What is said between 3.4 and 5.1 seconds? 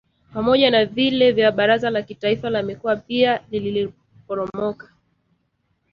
liliporomoka